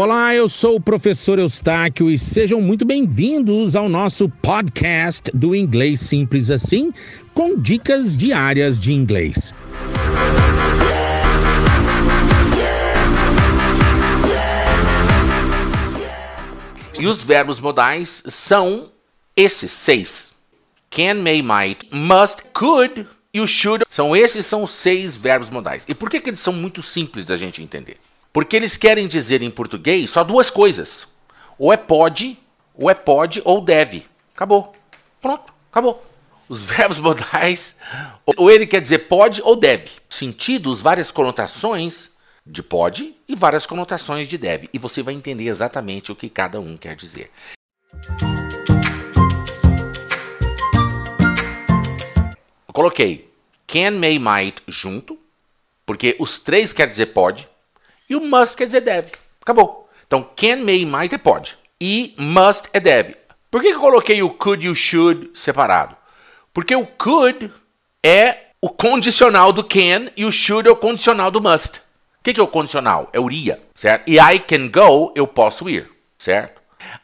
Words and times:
Olá, 0.00 0.32
eu 0.32 0.48
sou 0.48 0.76
o 0.76 0.80
professor 0.80 1.40
Eustáquio 1.40 2.08
e 2.08 2.16
sejam 2.16 2.60
muito 2.60 2.84
bem-vindos 2.84 3.74
ao 3.74 3.88
nosso 3.88 4.28
podcast 4.28 5.28
do 5.34 5.56
Inglês 5.56 5.98
Simples 5.98 6.52
Assim, 6.52 6.92
com 7.34 7.58
dicas 7.58 8.16
diárias 8.16 8.78
de 8.78 8.92
inglês. 8.92 9.52
E 16.96 17.04
os 17.04 17.24
verbos 17.24 17.58
modais 17.58 18.22
são 18.28 18.92
esses 19.34 19.72
seis: 19.72 20.32
can, 20.88 21.14
may, 21.14 21.42
might, 21.42 21.88
must, 21.92 22.44
could 22.52 23.04
e 23.34 23.40
o 23.40 23.48
should. 23.48 23.84
São 23.90 24.14
esses 24.14 24.46
são 24.46 24.64
seis 24.64 25.16
verbos 25.16 25.50
modais. 25.50 25.84
E 25.88 25.92
por 25.92 26.08
que, 26.08 26.20
que 26.20 26.30
eles 26.30 26.38
são 26.38 26.52
muito 26.52 26.84
simples 26.84 27.26
da 27.26 27.36
gente 27.36 27.60
entender? 27.60 27.98
Porque 28.32 28.56
eles 28.56 28.76
querem 28.76 29.08
dizer 29.08 29.42
em 29.42 29.50
português 29.50 30.10
só 30.10 30.22
duas 30.22 30.50
coisas: 30.50 31.06
ou 31.58 31.72
é 31.72 31.76
pode, 31.76 32.38
ou 32.74 32.90
é 32.90 32.94
pode 32.94 33.42
ou 33.44 33.60
deve. 33.60 34.06
Acabou. 34.34 34.72
Pronto, 35.20 35.52
acabou. 35.70 36.04
Os 36.48 36.62
verbos 36.64 36.98
modais, 36.98 37.74
ou 38.24 38.50
ele 38.50 38.66
quer 38.66 38.80
dizer 38.80 39.00
pode 39.00 39.42
ou 39.42 39.56
deve. 39.56 39.90
Sentidos, 40.08 40.80
várias 40.80 41.10
conotações 41.10 42.10
de 42.46 42.62
pode 42.62 43.14
e 43.28 43.34
várias 43.34 43.66
conotações 43.66 44.28
de 44.28 44.38
deve. 44.38 44.70
E 44.72 44.78
você 44.78 45.02
vai 45.02 45.14
entender 45.14 45.48
exatamente 45.48 46.10
o 46.10 46.16
que 46.16 46.30
cada 46.30 46.60
um 46.60 46.76
quer 46.76 46.96
dizer. 46.96 47.30
Eu 52.66 52.72
coloquei 52.72 53.30
can, 53.66 53.90
may, 53.92 54.18
might 54.18 54.62
junto, 54.66 55.18
porque 55.84 56.16
os 56.18 56.38
três 56.38 56.72
quer 56.72 56.90
dizer 56.90 57.06
pode, 57.06 57.46
e 58.08 58.16
o 58.16 58.20
must 58.20 58.56
quer 58.56 58.66
dizer 58.66 58.80
deve. 58.80 59.12
Acabou. 59.40 59.88
Então, 60.06 60.26
can, 60.34 60.56
may, 60.56 60.84
might 60.84 61.14
é 61.14 61.18
pode. 61.18 61.56
E 61.80 62.14
must 62.18 62.68
é 62.72 62.80
deve. 62.80 63.16
Por 63.50 63.60
que 63.60 63.68
eu 63.68 63.80
coloquei 63.80 64.22
o 64.22 64.30
could 64.30 64.66
e 64.66 64.68
o 64.68 64.74
should 64.74 65.30
separado? 65.34 65.96
Porque 66.52 66.74
o 66.74 66.86
could 66.86 67.52
é 68.02 68.48
o 68.60 68.68
condicional 68.68 69.52
do 69.52 69.62
can 69.62 70.10
e 70.16 70.24
o 70.24 70.32
should 70.32 70.68
é 70.68 70.72
o 70.72 70.76
condicional 70.76 71.30
do 71.30 71.40
must. 71.40 71.78
O 71.78 72.24
que, 72.24 72.34
que 72.34 72.40
é 72.40 72.42
o 72.42 72.48
condicional? 72.48 73.08
É 73.12 73.20
o 73.20 73.30
iria, 73.30 73.60
certo? 73.74 74.08
E 74.08 74.18
I 74.18 74.38
can 74.40 74.68
go, 74.68 75.12
eu 75.14 75.26
posso 75.26 75.68
ir, 75.68 75.90
certo? 76.18 76.60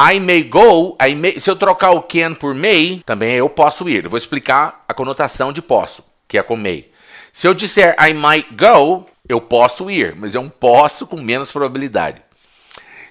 I 0.00 0.20
may 0.20 0.42
go, 0.42 0.96
I 1.00 1.14
may, 1.14 1.40
se 1.40 1.50
eu 1.50 1.56
trocar 1.56 1.90
o 1.90 2.02
can 2.02 2.34
por 2.34 2.54
may, 2.54 3.02
também 3.04 3.34
eu 3.34 3.48
posso 3.48 3.88
ir. 3.88 4.04
Eu 4.04 4.10
vou 4.10 4.18
explicar 4.18 4.84
a 4.86 4.94
conotação 4.94 5.52
de 5.52 5.62
posso, 5.62 6.04
que 6.26 6.38
é 6.38 6.42
com 6.42 6.56
may. 6.56 6.88
Se 7.38 7.46
eu 7.46 7.54
disser 7.54 7.94
I 8.00 8.12
might 8.14 8.52
go, 8.52 9.06
eu 9.28 9.40
posso 9.40 9.88
ir, 9.88 10.16
mas 10.16 10.34
é 10.34 10.40
um 10.40 10.48
posso 10.48 11.06
com 11.06 11.20
menos 11.20 11.52
probabilidade. 11.52 12.20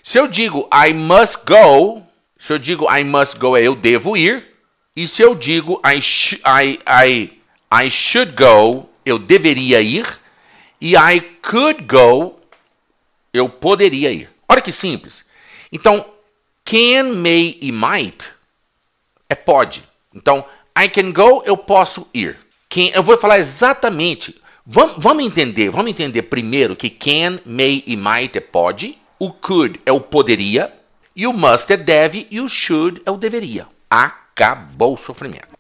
Se 0.03 0.20
eu 0.20 0.28
digo 0.28 0.67
I 0.70 0.92
must 0.92 1.38
go, 1.45 2.03
se 2.38 2.52
eu 2.52 2.59
digo 2.59 2.94
I 2.94 3.05
must 3.05 3.39
go 3.39 3.55
é 3.55 3.61
eu 3.61 3.73
devo 3.73 4.17
ir. 4.17 4.45
E 4.94 5.08
se 5.08 5.22
eu 5.22 5.33
digo 5.33 5.81
I, 5.81 6.00
I, 6.45 6.80
I, 6.86 7.42
I 7.86 7.89
should 7.89 8.33
go, 8.33 8.89
eu 9.05 9.17
deveria 9.17 9.80
ir. 9.80 10.20
E 10.81 10.98
I 10.98 11.22
could 11.42 11.83
go, 11.83 12.38
eu 13.31 13.48
poderia 13.48 14.11
ir. 14.11 14.30
Olha 14.50 14.61
que 14.61 14.73
simples. 14.73 15.23
Então, 15.72 16.05
can, 16.66 17.14
may 17.16 17.58
e 17.61 17.72
might 17.72 18.28
é 19.30 19.36
pode. 19.36 19.83
Então, 20.14 20.44
I 20.78 20.89
can 20.89 21.14
go, 21.14 21.44
eu 21.45 21.55
posso 21.55 22.05
ir. 22.14 22.45
Can, 22.69 22.89
eu 22.93 23.03
vou 23.03 23.17
falar 23.17 23.39
exatamente. 23.39 24.39
Vamos, 24.65 24.95
vamos 24.97 25.23
entender, 25.23 25.69
vamos 25.69 25.91
entender 25.91 26.23
primeiro 26.23 26.75
que 26.75 26.89
can, 26.89 27.39
may 27.45 27.83
e 27.87 27.95
might 27.95 28.37
é 28.37 28.41
pode. 28.41 28.97
O 29.17 29.31
could 29.31 29.79
é 29.85 29.91
o 29.91 29.99
poderia. 29.99 30.73
E 31.15 31.25
o 31.25 31.33
must 31.33 31.71
é 31.71 31.77
deve. 31.77 32.27
E 32.29 32.39
o 32.39 32.47
should 32.47 33.01
é 33.05 33.09
o 33.09 33.17
deveria. 33.17 33.65
Acabou 33.89 34.93
o 34.93 34.97
sofrimento. 34.97 35.56